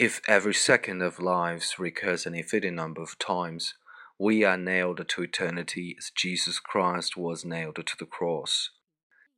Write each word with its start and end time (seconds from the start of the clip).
If 0.00 0.22
every 0.26 0.54
second 0.54 1.02
of 1.02 1.20
lives 1.20 1.78
recurs 1.78 2.24
an 2.24 2.34
infinite 2.34 2.72
number 2.72 3.02
of 3.02 3.18
times, 3.18 3.74
we 4.18 4.42
are 4.44 4.56
nailed 4.56 5.06
to 5.06 5.22
eternity 5.22 5.94
as 5.98 6.10
Jesus 6.16 6.58
Christ 6.58 7.18
was 7.18 7.44
nailed 7.44 7.76
to 7.84 7.96
the 7.98 8.06
cross. 8.06 8.70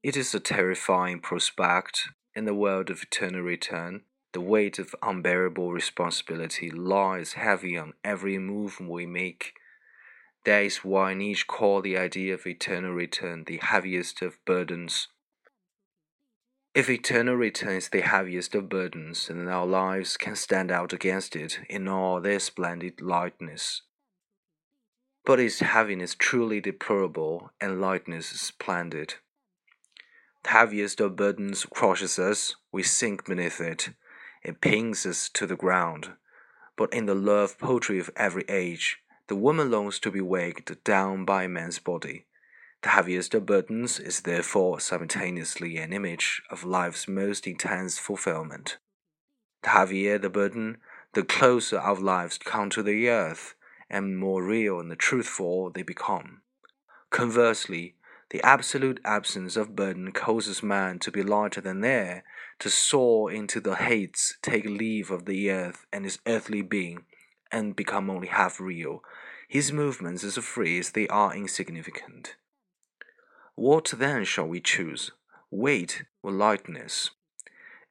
It 0.05 0.17
is 0.17 0.33
a 0.33 0.39
terrifying 0.39 1.19
prospect 1.19 2.11
in 2.37 2.45
the 2.45 2.55
world 2.55 2.91
of 2.91 3.03
eternal 3.03 3.41
return. 3.41 4.03
The 4.35 4.41
weight 4.41 4.79
of 4.79 4.95
unbearable 5.03 5.73
responsibility 5.73 6.71
lies 6.71 7.33
heavy 7.33 7.77
on 7.77 7.95
every 8.05 8.39
move 8.39 8.79
we 8.79 9.05
make. 9.05 9.55
That 10.45 10.63
is 10.63 10.85
why 10.85 11.13
Nietzsche 11.15 11.43
called 11.45 11.83
the 11.83 11.99
idea 11.99 12.35
of 12.35 12.47
eternal 12.47 12.93
return 12.93 13.47
the 13.49 13.59
heaviest 13.61 14.23
of 14.23 14.39
burdens. 14.45 15.09
If 16.75 16.89
eternal 16.89 17.37
return 17.37 17.77
is 17.77 17.91
the 17.91 18.01
heaviest 18.01 18.55
of 18.55 18.71
burdens, 18.71 19.29
then 19.29 19.47
our 19.47 19.67
lives 19.67 20.17
can 20.17 20.35
stand 20.35 20.73
out 20.73 20.95
against 20.95 21.37
it 21.37 21.61
in 21.69 21.87
all 21.87 22.19
their 22.19 22.39
splendid 22.39 23.03
lightness. 23.03 23.83
But 25.27 25.39
its 25.39 25.61
heaviness 25.61 26.15
truly 26.15 26.63
deplorable 26.63 27.51
and 27.61 27.79
lightness 27.79 28.27
splendid. 28.29 29.17
The 30.45 30.51
heaviest 30.51 30.99
of 31.03 31.15
burdens 31.15 31.67
crushes 31.67 32.19
us, 32.19 32.57
we 32.73 32.83
sink 32.83 33.27
beneath 33.27 33.61
it, 33.61 33.91
it 34.43 34.63
pins 34.63 35.05
us 35.05 35.29
to 35.29 35.47
the 35.47 35.57
ground. 35.57 36.13
But 36.75 36.95
in 36.95 37.05
the 37.05 37.15
love 37.15 37.59
poetry 37.59 37.99
of 37.99 38.09
every 38.17 38.45
age, 38.49 38.97
the 39.27 39.37
woman 39.37 39.71
longs 39.71 39.99
to 40.01 40.11
be 40.11 40.23
weighed 40.23 40.79
down 40.85 41.27
by 41.27 41.47
man's 41.47 41.79
body 41.79 42.25
the 42.83 42.91
heaviest 42.91 43.33
of 43.35 43.47
burdens 43.47 44.01
is 44.01 44.23
therefore 44.23 44.81
simultaneously 44.81 45.77
an 45.77 45.93
image 45.93 46.43
of 46.51 46.65
life's 46.65 47.07
most 47.07 47.47
intense 47.47 47.99
fulfillment. 47.99 48.79
The 49.63 49.71
heavier 49.71 50.19
the 50.19 50.31
burden, 50.31 50.79
the 51.15 51.23
closer 51.23 51.79
our 51.79 51.95
lives 51.95 52.39
come 52.39 52.71
to 52.71 52.83
the 52.83 53.09
earth, 53.09 53.55
and 53.89 54.19
more 54.19 54.43
real 54.43 54.81
and 54.81 54.99
truthful 54.99 55.71
they 55.71 55.83
become. 55.83 56.43
Conversely, 57.11 57.95
the 58.31 58.43
absolute 58.43 58.99
absence 59.05 59.57
of 59.57 59.77
burden 59.77 60.11
causes 60.11 60.63
man 60.63 60.99
to 61.01 61.13
be 61.13 61.23
lighter 61.23 61.61
than 61.61 61.85
air, 61.85 62.25
to 62.59 62.71
soar 62.71 63.31
into 63.31 63.61
the 63.61 63.77
heights, 63.77 64.39
take 64.43 64.65
leave 64.65 65.11
of 65.11 65.27
the 65.27 65.51
earth 65.51 65.87
and 65.93 66.07
its 66.07 66.19
earthly 66.27 66.63
being, 66.63 67.05
and 67.53 67.77
become 67.77 68.09
only 68.11 68.29
half 68.29 68.59
real. 68.59 69.05
His 69.47 69.71
movements 69.71 70.25
as 70.25 70.39
free 70.39 70.79
as 70.79 70.93
they 70.93 71.07
are 71.09 71.35
insignificant. 71.35 72.37
What 73.55 73.93
then 73.97 74.25
shall 74.25 74.49
we 74.49 74.61
choose, 74.61 75.11
weight 75.51 76.05
or 76.23 76.33
lightness? 76.33 77.11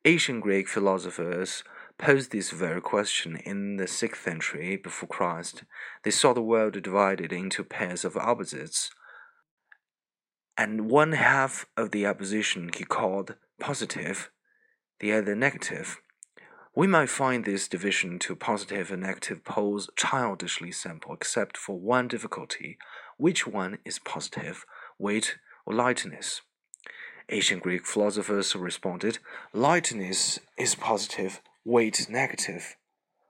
Ancient 0.03 0.41
Greek 0.41 0.67
philosophers 0.67 1.63
posed 1.99 2.31
this 2.31 2.49
very 2.49 2.81
question 2.81 3.37
in 3.37 3.77
the 3.77 3.85
sixth 3.85 4.23
century 4.23 4.75
before 4.75 5.07
Christ. 5.07 5.63
They 6.03 6.09
saw 6.09 6.33
the 6.33 6.41
world 6.41 6.81
divided 6.81 7.31
into 7.31 7.63
pairs 7.63 8.03
of 8.03 8.17
opposites, 8.17 8.89
and 10.57 10.89
one 10.89 11.11
half 11.11 11.67
of 11.77 11.91
the 11.91 12.07
opposition 12.07 12.71
he 12.75 12.83
called 12.83 13.35
positive, 13.59 14.31
the 14.99 15.13
other 15.13 15.35
negative. 15.35 15.97
We 16.75 16.87
might 16.87 17.09
find 17.09 17.45
this 17.45 17.67
division 17.67 18.17
to 18.19 18.35
positive 18.35 18.91
and 18.91 19.03
negative 19.03 19.43
poles 19.43 19.89
childishly 19.95 20.71
simple, 20.71 21.13
except 21.13 21.55
for 21.55 21.79
one 21.79 22.07
difficulty. 22.07 22.77
Which 23.17 23.45
one 23.45 23.77
is 23.85 23.99
positive? 23.99 24.65
Weight 24.97 25.37
or 25.65 25.73
lightness. 25.73 26.41
Ancient 27.29 27.63
Greek 27.63 27.85
philosophers 27.85 28.55
responded, 28.55 29.19
lightness 29.53 30.39
is 30.57 30.75
positive, 30.75 31.41
weight 31.63 32.07
negative. 32.09 32.75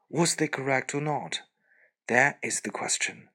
Was 0.09 0.35
they 0.35 0.47
correct 0.47 0.95
or 0.95 1.01
not? 1.01 1.41
That 2.07 2.39
is 2.41 2.61
the 2.61 2.71
question. 2.71 3.29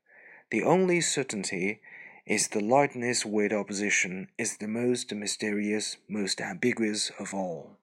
The 0.51 0.63
only 0.63 1.01
certainty 1.01 1.81
is 2.27 2.49
the 2.49 2.61
lightness 2.61 3.25
weight 3.25 3.53
opposition 3.53 4.29
is 4.37 4.57
the 4.57 4.69
most 4.69 5.13
mysterious, 5.15 5.97
most 6.09 6.41
ambiguous 6.41 7.11
of 7.19 7.33
all. 7.33 7.79